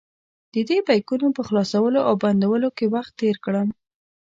[0.53, 3.67] ددې بیکونو په خلاصولو او بندولو کې وخت تېر کړم.